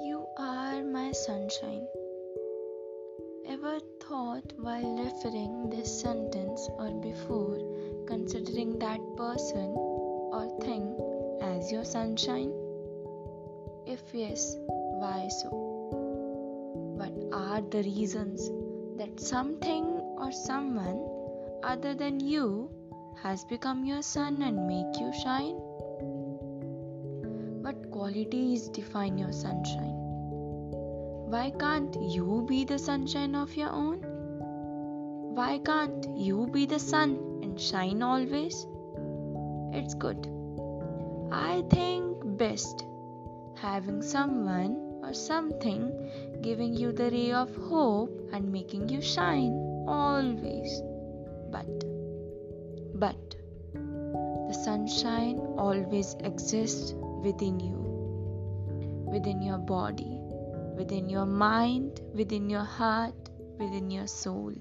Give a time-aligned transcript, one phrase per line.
[0.00, 1.86] You are my sunshine.
[3.46, 7.58] Ever thought while referring this sentence or before
[8.06, 10.96] considering that person or thing
[11.42, 12.52] as your sunshine?
[13.86, 15.48] If yes, why so?
[16.96, 18.50] What are the reasons
[18.98, 19.84] that something
[20.18, 21.04] or someone
[21.64, 22.70] other than you
[23.22, 25.58] has become your sun and make you shine?
[27.98, 29.96] Qualities define your sunshine?
[31.32, 33.98] Why can't you be the sunshine of your own?
[35.34, 38.68] Why can't you be the sun and shine always?
[39.72, 40.28] It's good.
[41.32, 42.84] I think best
[43.56, 45.90] having someone or something
[46.40, 49.58] giving you the ray of hope and making you shine
[49.88, 50.80] always.
[51.50, 51.66] But,
[52.94, 53.34] but,
[53.74, 57.87] the sunshine always exists within you,
[59.10, 60.18] within your body,
[60.76, 64.52] within your mind, within your heart, within your soul.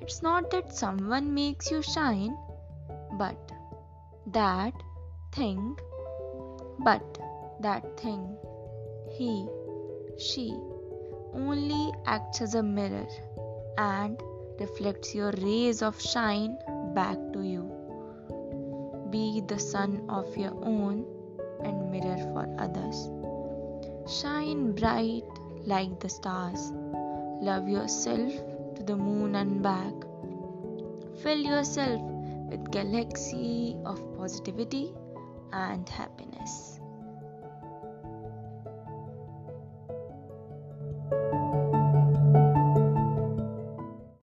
[0.00, 2.36] It's not that someone makes you shine,
[3.18, 3.52] but
[4.26, 4.74] that
[5.32, 5.78] thing,
[6.80, 7.18] but
[7.60, 8.36] that thing,
[9.16, 9.46] he,
[10.18, 10.52] she,
[11.34, 13.06] only acts as a mirror
[13.78, 14.20] and
[14.58, 16.58] reflects your rays of shine
[16.94, 17.70] back to you.
[19.10, 21.06] Be the sun of your own
[21.64, 23.08] and mirror for others.
[24.10, 25.24] Shine bright
[25.64, 26.72] like the stars.
[27.40, 28.32] Love yourself
[28.76, 29.94] to the moon and back.
[31.22, 32.00] Fill yourself
[32.50, 34.92] with galaxy of positivity
[35.52, 36.71] and happiness.